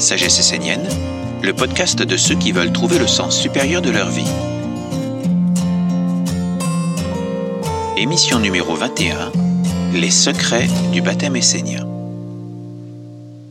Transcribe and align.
Sagesse 0.00 0.38
essénienne, 0.38 0.88
le 1.42 1.52
podcast 1.52 1.98
de 2.00 2.16
ceux 2.16 2.34
qui 2.34 2.52
veulent 2.52 2.72
trouver 2.72 2.98
le 2.98 3.06
sens 3.06 3.38
supérieur 3.38 3.82
de 3.82 3.90
leur 3.90 4.08
vie. 4.08 4.24
Émission 7.98 8.38
numéro 8.38 8.74
21 8.74 9.30
Les 9.92 10.10
secrets 10.10 10.68
du 10.90 11.02
baptême 11.02 11.36
essénien. 11.36 11.86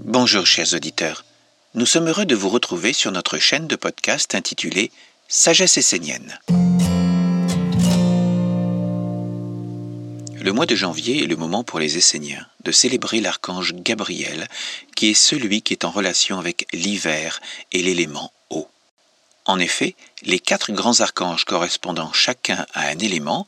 Bonjour 0.05 0.47
chers 0.47 0.73
auditeurs, 0.73 1.23
nous 1.75 1.85
sommes 1.85 2.07
heureux 2.07 2.25
de 2.25 2.35
vous 2.35 2.49
retrouver 2.49 2.93
sur 2.93 3.11
notre 3.11 3.37
chaîne 3.37 3.67
de 3.67 3.75
podcast 3.75 4.33
intitulée 4.33 4.91
Sagesse 5.27 5.77
essénienne. 5.77 6.39
Le 10.41 10.53
mois 10.53 10.65
de 10.65 10.75
janvier 10.75 11.23
est 11.23 11.27
le 11.27 11.35
moment 11.35 11.65
pour 11.65 11.79
les 11.79 11.97
Esséniens 11.97 12.47
de 12.63 12.71
célébrer 12.71 13.19
l'archange 13.19 13.73
Gabriel, 13.73 14.47
qui 14.95 15.09
est 15.09 15.13
celui 15.13 15.61
qui 15.61 15.73
est 15.73 15.83
en 15.83 15.91
relation 15.91 16.39
avec 16.39 16.65
l'hiver 16.71 17.41
et 17.73 17.81
l'élément 17.81 18.31
eau. 18.49 18.69
En 19.43 19.59
effet, 19.59 19.95
les 20.21 20.39
quatre 20.39 20.71
grands 20.71 21.01
archanges 21.01 21.43
correspondant 21.43 22.13
chacun 22.13 22.65
à 22.73 22.87
un 22.87 22.99
élément, 22.99 23.47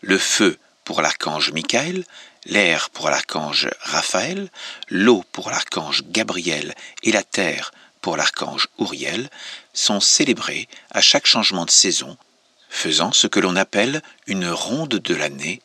le 0.00 0.18
feu 0.18 0.58
pour 0.82 1.02
l'archange 1.02 1.52
Michael, 1.52 2.04
l'air 2.46 2.90
pour 2.90 3.10
l'archange 3.10 3.68
Raphaël, 3.82 4.50
l'eau 4.88 5.24
pour 5.30 5.50
l'archange 5.50 6.02
Gabriel 6.08 6.74
et 7.04 7.12
la 7.12 7.22
terre 7.22 7.70
pour 8.00 8.16
l'archange 8.16 8.66
Uriel, 8.80 9.30
sont 9.72 10.00
célébrés 10.00 10.66
à 10.90 11.00
chaque 11.00 11.26
changement 11.26 11.64
de 11.64 11.70
saison, 11.70 12.16
faisant 12.70 13.12
ce 13.12 13.28
que 13.28 13.38
l'on 13.38 13.54
appelle 13.54 14.02
une 14.26 14.48
ronde 14.48 14.98
de 14.98 15.14
l'année 15.14 15.62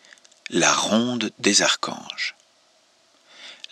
la 0.50 0.74
ronde 0.74 1.32
des 1.40 1.62
archanges. 1.62 2.36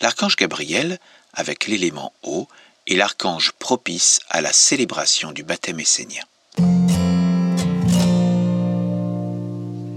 L'archange 0.00 0.36
Gabriel, 0.36 0.98
avec 1.32 1.66
l'élément 1.66 2.12
eau, 2.22 2.46
est 2.86 2.94
l'archange 2.94 3.52
propice 3.58 4.20
à 4.30 4.40
la 4.40 4.52
célébration 4.52 5.32
du 5.32 5.42
baptême 5.42 5.80
essénien. 5.80 6.22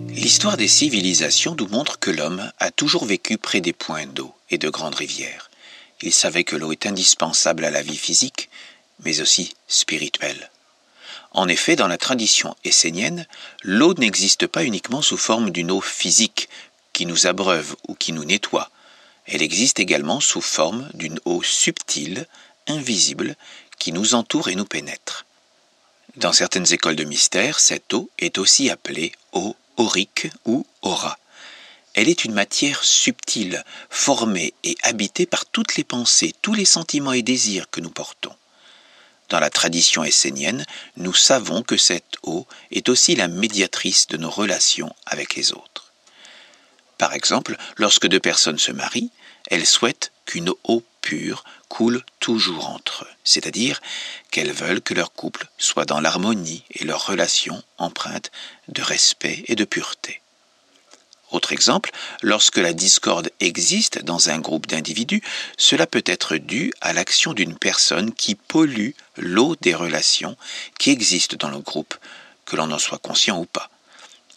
L'histoire 0.09 0.57
des 0.57 0.67
civilisations 0.67 1.55
nous 1.57 1.67
montre 1.67 1.99
que 1.99 2.11
l'homme 2.11 2.51
a 2.59 2.71
toujours 2.71 3.05
vécu 3.05 3.37
près 3.37 3.61
des 3.61 3.73
points 3.73 4.07
d'eau 4.07 4.33
et 4.49 4.57
de 4.57 4.69
grandes 4.69 4.95
rivières. 4.95 5.49
Il 6.01 6.13
savait 6.13 6.43
que 6.43 6.55
l'eau 6.55 6.71
est 6.71 6.87
indispensable 6.87 7.63
à 7.63 7.71
la 7.71 7.83
vie 7.83 7.97
physique, 7.97 8.49
mais 9.03 9.21
aussi 9.21 9.53
spirituelle. 9.67 10.49
En 11.31 11.47
effet, 11.47 11.75
dans 11.75 11.87
la 11.87 11.97
tradition 11.97 12.55
essénienne, 12.65 13.25
l'eau 13.63 13.93
n'existe 13.93 14.47
pas 14.47 14.65
uniquement 14.65 15.01
sous 15.01 15.17
forme 15.17 15.51
d'une 15.51 15.71
eau 15.71 15.79
physique, 15.79 16.49
qui 16.93 17.05
nous 17.05 17.27
abreuve 17.27 17.75
ou 17.87 17.95
qui 17.95 18.13
nous 18.13 18.25
nettoie. 18.25 18.69
Elle 19.25 19.41
existe 19.41 19.79
également 19.79 20.19
sous 20.19 20.41
forme 20.41 20.89
d'une 20.93 21.19
eau 21.25 21.43
subtile, 21.43 22.27
invisible, 22.67 23.35
qui 23.79 23.91
nous 23.91 24.13
entoure 24.15 24.49
et 24.49 24.55
nous 24.55 24.65
pénètre. 24.65 25.25
Dans 26.17 26.33
certaines 26.33 26.71
écoles 26.73 26.95
de 26.95 27.03
mystère, 27.03 27.59
cette 27.59 27.93
eau 27.93 28.09
est 28.19 28.37
aussi 28.37 28.69
appelée 28.69 29.13
eau 29.31 29.55
aurique 29.77 30.29
ou 30.45 30.65
aura. 30.81 31.17
Elle 31.93 32.09
est 32.09 32.25
une 32.25 32.33
matière 32.33 32.83
subtile, 32.83 33.63
formée 33.89 34.53
et 34.63 34.77
habitée 34.83 35.25
par 35.25 35.45
toutes 35.45 35.75
les 35.75 35.83
pensées, 35.83 36.33
tous 36.41 36.53
les 36.53 36.65
sentiments 36.65 37.13
et 37.13 37.21
désirs 37.21 37.69
que 37.69 37.81
nous 37.81 37.89
portons. 37.89 38.35
Dans 39.29 39.39
la 39.39 39.49
tradition 39.49 40.03
essénienne, 40.03 40.65
nous 40.97 41.13
savons 41.13 41.63
que 41.63 41.77
cette 41.77 42.17
eau 42.23 42.45
est 42.71 42.89
aussi 42.89 43.15
la 43.15 43.29
médiatrice 43.29 44.07
de 44.07 44.17
nos 44.17 44.29
relations 44.29 44.93
avec 45.05 45.35
les 45.35 45.53
autres. 45.53 45.80
Par 47.01 47.15
exemple, 47.15 47.57
lorsque 47.77 48.05
deux 48.05 48.19
personnes 48.19 48.59
se 48.59 48.71
marient, 48.71 49.09
elles 49.47 49.65
souhaitent 49.65 50.11
qu'une 50.27 50.53
eau 50.65 50.83
pure 51.01 51.43
coule 51.67 52.03
toujours 52.19 52.69
entre 52.69 53.05
eux, 53.05 53.13
c'est-à-dire 53.23 53.81
qu'elles 54.29 54.51
veulent 54.51 54.83
que 54.83 54.93
leur 54.93 55.11
couple 55.11 55.47
soit 55.57 55.85
dans 55.85 55.99
l'harmonie 55.99 56.63
et 56.69 56.83
leur 56.85 57.07
relation 57.07 57.63
empreinte 57.79 58.29
de 58.67 58.83
respect 58.83 59.43
et 59.47 59.55
de 59.55 59.63
pureté. 59.63 60.21
Autre 61.31 61.53
exemple, 61.53 61.89
lorsque 62.21 62.57
la 62.57 62.71
discorde 62.71 63.31
existe 63.39 64.03
dans 64.03 64.29
un 64.29 64.37
groupe 64.37 64.67
d'individus, 64.67 65.23
cela 65.57 65.87
peut 65.87 66.03
être 66.05 66.37
dû 66.37 66.71
à 66.81 66.93
l'action 66.93 67.33
d'une 67.33 67.57
personne 67.57 68.13
qui 68.13 68.35
pollue 68.35 68.91
l'eau 69.17 69.55
des 69.61 69.73
relations 69.73 70.37
qui 70.77 70.91
existent 70.91 71.37
dans 71.39 71.49
le 71.49 71.63
groupe, 71.63 71.95
que 72.45 72.57
l'on 72.57 72.69
en 72.69 72.77
soit 72.77 72.99
conscient 72.99 73.39
ou 73.39 73.45
pas. 73.45 73.71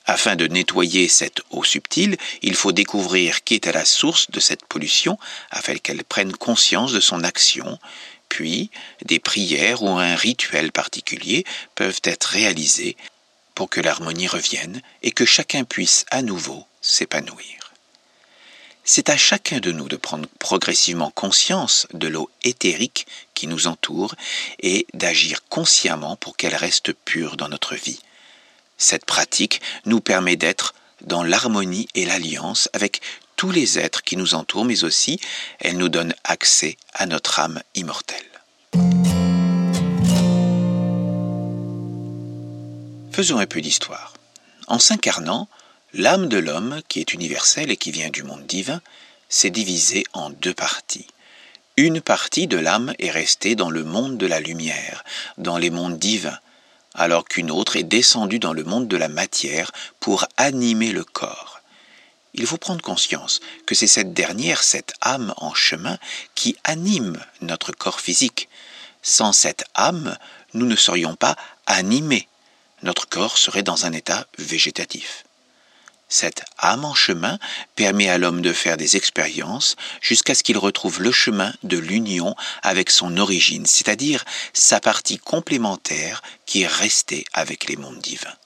Afin 0.06 0.36
de 0.36 0.46
nettoyer 0.46 1.08
cette 1.08 1.40
eau 1.50 1.64
subtile, 1.64 2.16
il 2.42 2.54
faut 2.54 2.72
découvrir 2.72 3.42
qui 3.42 3.54
est 3.54 3.66
à 3.66 3.72
la 3.72 3.86
source 3.86 4.30
de 4.30 4.40
cette 4.40 4.66
pollution, 4.66 5.18
afin 5.50 5.76
qu'elle 5.76 6.04
prenne 6.04 6.32
conscience 6.32 6.92
de 6.92 7.00
son 7.00 7.24
action, 7.24 7.78
puis 8.28 8.70
des 9.04 9.18
prières 9.18 9.82
ou 9.82 9.90
un 9.90 10.14
rituel 10.14 10.72
particulier 10.72 11.44
peuvent 11.74 12.00
être 12.04 12.24
réalisés 12.24 12.96
pour 13.54 13.70
que 13.70 13.80
l'harmonie 13.80 14.26
revienne 14.26 14.82
et 15.02 15.12
que 15.12 15.24
chacun 15.24 15.64
puisse 15.64 16.04
à 16.10 16.20
nouveau 16.20 16.66
s'épanouir. 16.80 17.72
C'est 18.86 19.08
à 19.08 19.16
chacun 19.16 19.60
de 19.60 19.72
nous 19.72 19.88
de 19.88 19.96
prendre 19.96 20.28
progressivement 20.38 21.10
conscience 21.10 21.86
de 21.94 22.08
l'eau 22.08 22.30
éthérique 22.42 23.06
qui 23.32 23.46
nous 23.46 23.66
entoure 23.66 24.14
et 24.60 24.86
d'agir 24.92 25.40
consciemment 25.48 26.16
pour 26.16 26.36
qu'elle 26.36 26.54
reste 26.54 26.92
pure 26.92 27.38
dans 27.38 27.48
notre 27.48 27.76
vie. 27.76 28.00
Cette 28.84 29.06
pratique 29.06 29.62
nous 29.86 30.02
permet 30.02 30.36
d'être 30.36 30.74
dans 31.00 31.22
l'harmonie 31.22 31.88
et 31.94 32.04
l'alliance 32.04 32.68
avec 32.74 33.00
tous 33.34 33.50
les 33.50 33.78
êtres 33.78 34.02
qui 34.02 34.18
nous 34.18 34.34
entourent, 34.34 34.66
mais 34.66 34.84
aussi 34.84 35.18
elle 35.58 35.78
nous 35.78 35.88
donne 35.88 36.14
accès 36.22 36.76
à 36.92 37.06
notre 37.06 37.40
âme 37.40 37.62
immortelle. 37.74 38.18
Faisons 43.10 43.38
un 43.38 43.46
peu 43.46 43.62
d'histoire. 43.62 44.12
En 44.66 44.78
s'incarnant, 44.78 45.48
l'âme 45.94 46.28
de 46.28 46.36
l'homme, 46.36 46.82
qui 46.86 47.00
est 47.00 47.14
universelle 47.14 47.70
et 47.70 47.78
qui 47.78 47.90
vient 47.90 48.10
du 48.10 48.22
monde 48.22 48.44
divin, 48.44 48.82
s'est 49.30 49.48
divisée 49.48 50.04
en 50.12 50.28
deux 50.28 50.52
parties. 50.52 51.06
Une 51.78 52.02
partie 52.02 52.48
de 52.48 52.58
l'âme 52.58 52.92
est 52.98 53.10
restée 53.10 53.54
dans 53.54 53.70
le 53.70 53.82
monde 53.82 54.18
de 54.18 54.26
la 54.26 54.40
lumière, 54.40 55.04
dans 55.38 55.56
les 55.56 55.70
mondes 55.70 55.98
divins, 55.98 56.38
alors 56.94 57.24
qu'une 57.24 57.50
autre 57.50 57.76
est 57.76 57.82
descendue 57.82 58.38
dans 58.38 58.52
le 58.52 58.64
monde 58.64 58.88
de 58.88 58.96
la 58.96 59.08
matière 59.08 59.72
pour 60.00 60.26
animer 60.36 60.92
le 60.92 61.04
corps. 61.04 61.60
Il 62.34 62.46
faut 62.46 62.56
prendre 62.56 62.82
conscience 62.82 63.40
que 63.66 63.74
c'est 63.74 63.86
cette 63.86 64.12
dernière, 64.12 64.62
cette 64.62 64.94
âme 65.00 65.34
en 65.36 65.54
chemin, 65.54 65.98
qui 66.34 66.56
anime 66.64 67.18
notre 67.40 67.72
corps 67.72 68.00
physique. 68.00 68.48
Sans 69.02 69.32
cette 69.32 69.64
âme, 69.74 70.16
nous 70.52 70.66
ne 70.66 70.76
serions 70.76 71.14
pas 71.14 71.36
animés. 71.66 72.28
Notre 72.82 73.08
corps 73.08 73.38
serait 73.38 73.62
dans 73.62 73.86
un 73.86 73.92
état 73.92 74.26
végétatif. 74.38 75.23
Cette 76.08 76.44
âme 76.58 76.84
en 76.84 76.94
chemin 76.94 77.38
permet 77.76 78.08
à 78.08 78.18
l'homme 78.18 78.42
de 78.42 78.52
faire 78.52 78.76
des 78.76 78.96
expériences 78.96 79.76
jusqu'à 80.00 80.34
ce 80.34 80.42
qu'il 80.42 80.58
retrouve 80.58 81.00
le 81.02 81.12
chemin 81.12 81.52
de 81.62 81.78
l'union 81.78 82.34
avec 82.62 82.90
son 82.90 83.16
origine, 83.16 83.66
c'est-à-dire 83.66 84.24
sa 84.52 84.80
partie 84.80 85.18
complémentaire 85.18 86.22
qui 86.46 86.62
est 86.62 86.66
restée 86.68 87.24
avec 87.32 87.68
les 87.68 87.76
mondes 87.76 88.00
divins. 88.00 88.36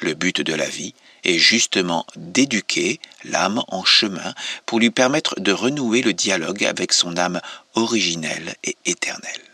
Le 0.00 0.14
but 0.14 0.40
de 0.40 0.54
la 0.54 0.68
vie 0.68 0.94
est 1.24 1.38
justement 1.38 2.06
d'éduquer 2.16 3.00
l'âme 3.24 3.62
en 3.68 3.84
chemin 3.84 4.34
pour 4.66 4.80
lui 4.80 4.90
permettre 4.90 5.38
de 5.38 5.52
renouer 5.52 6.02
le 6.02 6.12
dialogue 6.12 6.64
avec 6.64 6.92
son 6.92 7.16
âme 7.16 7.40
originelle 7.74 8.54
et 8.64 8.76
éternelle 8.84 9.51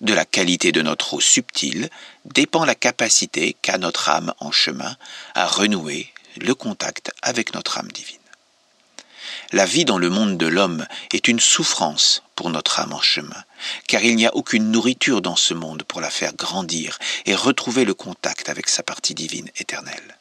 de 0.00 0.14
la 0.14 0.24
qualité 0.24 0.72
de 0.72 0.82
notre 0.82 1.14
eau 1.14 1.20
subtile 1.20 1.90
dépend 2.24 2.64
la 2.64 2.74
capacité 2.74 3.56
qu'a 3.60 3.78
notre 3.78 4.08
âme 4.08 4.32
en 4.40 4.50
chemin 4.50 4.96
à 5.34 5.46
renouer 5.46 6.12
le 6.36 6.54
contact 6.54 7.12
avec 7.22 7.54
notre 7.54 7.78
âme 7.78 7.90
divine. 7.92 8.16
La 9.52 9.66
vie 9.66 9.84
dans 9.84 9.98
le 9.98 10.10
monde 10.10 10.38
de 10.38 10.46
l'homme 10.46 10.86
est 11.12 11.26
une 11.26 11.40
souffrance 11.40 12.22
pour 12.36 12.50
notre 12.50 12.78
âme 12.78 12.92
en 12.92 13.00
chemin, 13.00 13.44
car 13.88 14.02
il 14.02 14.16
n'y 14.16 14.26
a 14.26 14.34
aucune 14.34 14.70
nourriture 14.70 15.22
dans 15.22 15.36
ce 15.36 15.54
monde 15.54 15.82
pour 15.82 16.00
la 16.00 16.10
faire 16.10 16.34
grandir 16.34 16.98
et 17.26 17.34
retrouver 17.34 17.84
le 17.84 17.94
contact 17.94 18.48
avec 18.48 18.68
sa 18.68 18.82
partie 18.82 19.14
divine 19.14 19.50
éternelle. 19.56 20.16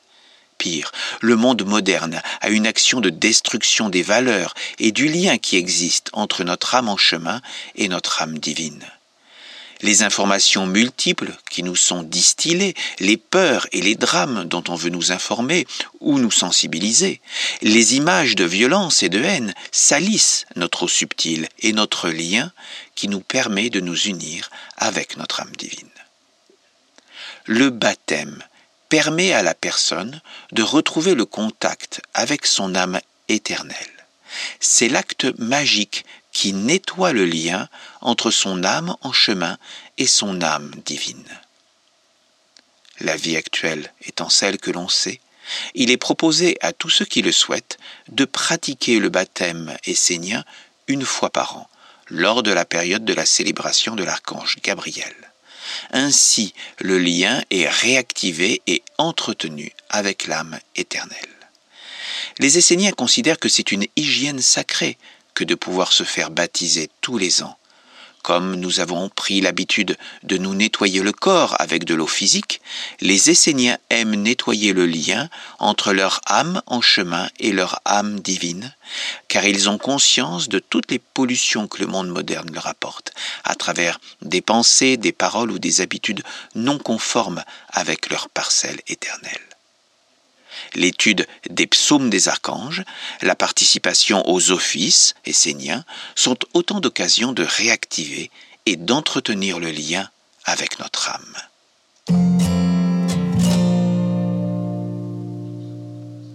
Pire, 0.58 0.92
le 1.22 1.36
monde 1.36 1.64
moderne 1.64 2.22
a 2.42 2.50
une 2.50 2.68
action 2.68 3.00
de 3.00 3.10
destruction 3.10 3.88
des 3.88 4.04
valeurs 4.04 4.56
et 4.80 4.92
du 4.92 5.08
lien 5.08 5.38
qui 5.38 5.56
existe 5.56 6.10
entre 6.12 6.44
notre 6.44 6.76
âme 6.76 6.90
en 6.90 6.98
chemin 6.98 7.42
et 7.76 7.88
notre 7.88 8.22
âme 8.22 8.40
divine 8.40 8.84
les 9.82 10.04
informations 10.04 10.66
multiples 10.66 11.36
qui 11.50 11.64
nous 11.64 11.76
sont 11.76 12.04
distillées, 12.04 12.74
les 13.00 13.18
peurs 13.18 13.68
et 13.72 13.82
les 13.82 13.96
drames 13.96 14.46
dont 14.46 14.64
on 14.68 14.76
veut 14.76 14.90
nous 14.90 15.12
informer 15.12 15.66
ou 16.00 16.20
nous 16.20 16.32
sensibiliser, 16.32 17.22
les 17.62 17.96
images 17.96 18.36
de 18.36 18.44
violence 18.44 19.04
et 19.04 19.10
de 19.10 19.24
haine 19.24 19.54
salissent 19.72 20.46
notre 20.56 20.84
eau 20.84 20.88
subtile 20.88 21.48
et 21.60 21.74
notre 21.74 22.10
lien 22.10 22.52
qui 22.96 23.08
nous 23.08 23.22
permet 23.22 23.70
de 23.70 23.80
nous 23.80 23.98
unir 24.08 24.50
avec 24.78 25.18
notre 25.18 25.42
âme 25.42 25.56
divine. 25.58 25.88
Le 27.46 27.70
baptême 27.70 28.44
permet 28.90 29.34
à 29.34 29.44
la 29.44 29.54
personne 29.54 30.22
de 30.52 30.64
retrouver 30.64 31.16
le 31.16 31.26
contact 31.26 32.02
avec 32.14 32.46
son 32.46 32.76
âme 32.76 33.00
éternelle. 33.28 33.99
C'est 34.60 34.90
l'acte 34.90 35.26
magique 35.40 36.06
qui 36.32 36.54
nettoie 36.54 37.12
le 37.12 37.26
lien 37.26 37.68
entre 38.02 38.32
son 38.32 38.64
âme 38.64 38.96
en 39.02 39.12
chemin 39.12 39.58
et 39.98 40.08
son 40.08 40.42
âme 40.42 40.72
divine. 40.86 41.28
La 43.00 43.16
vie 43.16 43.38
actuelle 43.38 43.94
étant 44.02 44.30
celle 44.30 44.58
que 44.58 44.72
l'on 44.72 44.90
sait, 44.90 45.20
il 45.74 45.90
est 45.90 45.98
proposé 45.98 46.58
à 46.62 46.74
tous 46.74 46.90
ceux 46.90 47.06
qui 47.06 47.22
le 47.22 47.32
souhaitent 47.32 47.78
de 48.10 48.26
pratiquer 48.26 49.00
le 49.00 49.10
baptême 49.10 49.76
essénien 49.86 50.44
une 50.88 51.06
fois 51.06 51.30
par 51.30 51.58
an, 51.58 51.70
lors 52.08 52.44
de 52.44 52.52
la 52.52 52.66
période 52.66 53.06
de 53.06 53.14
la 53.14 53.26
célébration 53.26 53.96
de 53.96 54.04
l'archange 54.04 54.58
Gabriel. 54.62 55.16
Ainsi, 55.92 56.54
le 56.80 57.00
lien 57.00 57.44
est 57.52 57.68
réactivé 57.68 58.62
et 58.68 58.84
entretenu 58.98 59.72
avec 59.90 60.28
l'âme 60.28 60.60
éternelle. 60.76 61.39
Les 62.38 62.58
Esséniens 62.58 62.92
considèrent 62.92 63.40
que 63.40 63.50
c'est 63.50 63.72
une 63.72 63.86
hygiène 63.96 64.42
sacrée 64.42 64.98
que 65.34 65.44
de 65.44 65.56
pouvoir 65.56 65.92
se 65.92 66.04
faire 66.04 66.32
baptiser 66.32 66.90
tous 67.02 67.18
les 67.18 67.44
ans, 67.44 67.58
comme 68.22 68.56
nous 68.56 68.80
avons 68.80 69.10
pris 69.10 69.42
l'habitude 69.42 69.98
de 70.24 70.38
nous 70.38 70.54
nettoyer 70.54 71.02
le 71.02 71.12
corps 71.12 71.56
avec 71.60 71.86
de 71.86 71.96
l'eau 71.96 72.08
physique, 72.08 72.62
les 73.00 73.30
Esséniens 73.30 73.78
aiment 73.90 74.16
nettoyer 74.16 74.74
le 74.74 74.86
lien 74.86 75.30
entre 75.58 75.94
leur 75.94 76.22
âme 76.26 76.62
en 76.66 76.82
chemin 76.82 77.30
et 77.40 77.52
leur 77.52 77.82
âme 77.86 78.20
divine, 78.20 78.76
car 79.28 79.46
ils 79.46 79.70
ont 79.70 79.78
conscience 79.78 80.50
de 80.50 80.60
toutes 80.60 80.92
les 80.92 81.00
pollutions 81.00 81.68
que 81.68 81.80
le 81.80 81.88
monde 81.88 82.10
moderne 82.10 82.52
leur 82.54 82.68
apporte, 82.68 83.14
à 83.44 83.56
travers 83.56 84.00
des 84.22 84.42
pensées, 84.42 84.98
des 84.98 85.14
paroles 85.14 85.52
ou 85.52 85.60
des 85.60 85.82
habitudes 85.82 86.24
non 86.56 86.78
conformes 86.78 87.44
avec 87.70 88.10
leur 88.10 88.30
parcelle 88.30 88.80
éternelle 88.88 89.49
l'étude 90.76 91.28
des 91.50 91.68
psaumes 91.68 92.10
des 92.10 92.28
archanges, 92.28 92.84
la 93.22 93.36
participation 93.36 94.28
aux 94.30 94.52
offices 94.52 95.14
esséniens 95.26 95.86
sont 96.16 96.38
autant 96.54 96.80
d'occasions 96.80 97.32
de 97.34 97.44
réactiver 97.44 98.32
et 98.66 98.76
d'entretenir 98.76 99.60
le 99.60 99.72
lien 99.72 100.10
avec 100.46 100.80
notre 100.80 101.10
âme. 101.10 101.38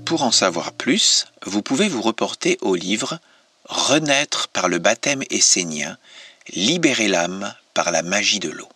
Pour 0.05 0.23
en 0.23 0.31
savoir 0.31 0.73
plus, 0.73 1.27
vous 1.45 1.63
pouvez 1.63 1.89
vous 1.89 2.03
reporter 2.03 2.59
au 2.61 2.75
livre 2.75 3.19
Renaître 3.65 4.49
par 4.49 4.69
le 4.69 4.79
baptême 4.79 5.23
essénien, 5.31 5.97
libérer 6.53 7.09
l'âme 7.09 7.55
par 7.73 7.91
la 7.91 8.03
magie 8.03 8.39
de 8.39 8.51
l'eau. 8.51 8.69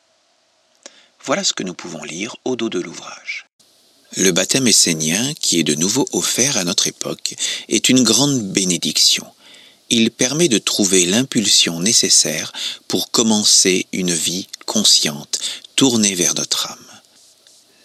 Voilà 1.23 1.45
ce 1.45 1.53
que 1.53 1.63
nous 1.63 1.75
pouvons 1.75 2.05
lire 2.05 2.37
au 2.45 2.57
dos 2.57 2.71
de 2.71 2.81
l'ouvrage. 2.81 3.48
Le 4.17 4.33
baptême 4.33 4.67
essénien, 4.67 5.35
qui 5.35 5.59
est 5.59 5.65
de 5.65 5.75
nouveau 5.75 6.09
offert 6.13 6.57
à 6.57 6.65
notre 6.65 6.87
époque, 6.87 7.35
est 7.69 7.89
une 7.89 8.03
grande 8.03 8.41
bénédiction. 8.41 9.27
Il 9.91 10.11
permet 10.11 10.49
de 10.49 10.59
trouver 10.59 11.05
l'impulsion 11.05 11.81
nécessaire 11.81 12.53
pour 12.89 13.11
commencer 13.11 13.87
une 13.93 14.13
vie 14.13 14.47
consciente, 14.67 15.39
tournée 15.77 16.15
vers 16.15 16.35
notre 16.35 16.67
âme. 16.67 16.88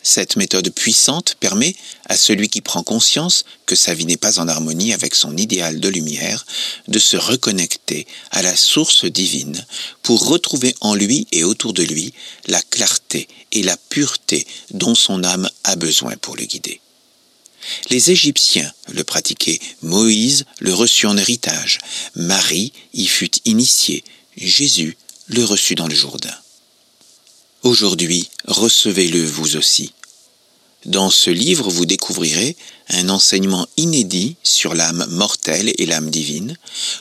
Cette 0.05 0.35
méthode 0.35 0.69
puissante 0.69 1.35
permet 1.39 1.75
à 2.05 2.17
celui 2.17 2.50
qui 2.50 2.59
prend 2.59 2.83
conscience 2.83 3.45
que 3.65 3.75
sa 3.75 3.94
vie 3.94 4.05
n'est 4.05 4.17
pas 4.17 4.39
en 4.39 4.50
harmonie 4.50 4.94
avec 4.94 5.15
son 5.15 5.38
idéal 5.38 5.79
de 5.79 5.88
lumière 5.88 6.45
de 6.89 7.00
se 7.00 7.15
reconnecter 7.15 8.05
à 8.31 8.41
la 8.41 8.55
source 8.55 9.05
divine 9.05 9.65
pour 10.01 10.27
retrouver 10.27 10.75
en 10.81 10.94
lui 10.94 11.25
et 11.31 11.45
autour 11.45 11.71
de 11.71 11.83
lui 11.83 12.13
la 12.47 12.61
clarté 12.61 13.29
et 13.53 13.63
la 13.63 13.77
pureté 13.77 14.45
dont 14.71 14.94
son 14.94 15.23
âme 15.23 15.50
a 15.63 15.77
besoin 15.77 16.17
pour 16.17 16.35
le 16.35 16.44
guider. 16.44 16.81
Les 17.89 18.11
Égyptiens 18.11 18.73
le 18.91 19.05
pratiquaient, 19.05 19.59
Moïse 19.81 20.44
le 20.59 20.73
reçut 20.73 21.05
en 21.05 21.15
héritage, 21.15 21.79
Marie 22.15 22.73
y 22.94 23.07
fut 23.07 23.31
initiée, 23.45 24.03
Jésus 24.35 24.97
le 25.27 25.45
reçut 25.45 25.75
dans 25.75 25.88
le 25.88 25.95
Jourdain. 25.95 26.35
Aujourd'hui, 27.61 28.29
recevez-le 28.45 29.24
vous 29.24 29.56
aussi. 29.56 29.94
Dans 30.86 31.10
ce 31.10 31.30
livre, 31.30 31.69
vous 31.69 31.86
découvrirez 31.86 32.57
un 32.90 33.07
enseignement 33.07 33.66
inédit 33.78 34.36
sur 34.44 34.75
l'âme 34.75 35.06
mortelle 35.12 35.72
et 35.78 35.86
l'âme 35.86 36.10
divine, 36.10 36.57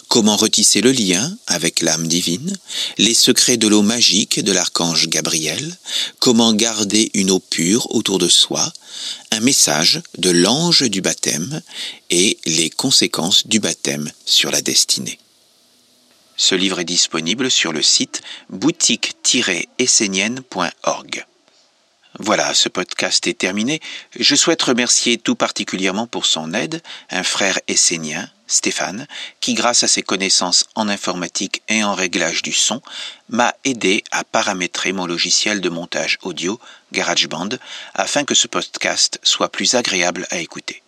comment 0.07 0.37
retisser 0.37 0.81
le 0.81 0.93
lien 0.93 1.37
avec 1.49 1.81
l'âme 1.81 2.07
divine, 2.07 2.57
les 2.99 3.15
secrets 3.15 3.57
de 3.57 3.67
l'eau 3.67 3.83
magique 3.83 4.39
de 4.39 4.53
l'archange 4.53 5.09
Gabriel, 5.09 5.77
comment 6.21 6.53
garder 6.53 7.11
une 7.15 7.33
eau 7.33 7.41
pure 7.41 7.93
autour 7.93 8.21
de 8.21 8.29
soi, 8.29 8.73
un 9.33 9.41
message 9.41 10.01
de 10.17 10.31
l'ange 10.31 10.89
du 10.89 11.01
baptême 11.01 11.61
et 12.11 12.39
les 12.47 12.71
conséquences 12.71 13.49
du 13.49 13.59
baptême 13.59 14.13
sur 14.27 14.53
la 14.53 14.63
destinée. 14.63 15.19
Ce 16.37 16.55
livre 16.55 16.79
est 16.79 16.85
disponible 16.85 17.51
sur 17.51 17.73
le 17.73 17.83
site 17.83 18.23
boutique-essénienne.org. 18.49 21.27
Voilà, 22.19 22.53
ce 22.53 22.69
podcast 22.69 23.27
est 23.27 23.39
terminé. 23.39 23.81
Je 24.19 24.35
souhaite 24.35 24.63
remercier 24.63 25.17
tout 25.17 25.35
particulièrement 25.35 26.07
pour 26.07 26.27
son 26.27 26.53
aide 26.53 26.83
un 27.11 27.23
frère 27.23 27.59
essénien, 27.69 28.29
Stéphane, 28.47 29.07
qui 29.41 29.55
grâce 29.55 29.83
à 29.83 29.89
ses 29.89 30.03
connaissances 30.03 30.67
en 30.75 30.89
informatique 30.89 31.63
et 31.69 31.83
en 31.83 31.95
réglage 31.95 32.43
du 32.43 32.53
son, 32.53 32.83
m'a 33.31 33.55
aidé 33.65 34.05
à 34.11 34.25
paramétrer 34.25 34.93
mon 34.93 35.07
logiciel 35.07 35.63
de 35.63 35.71
montage 35.71 36.19
audio, 36.23 36.61
GarageBand, 36.93 37.49
afin 37.95 38.25
que 38.25 38.35
ce 38.35 38.47
podcast 38.47 39.19
soit 39.23 39.51
plus 39.51 39.75
agréable 39.75 40.27
à 40.31 40.39
écouter. 40.39 40.83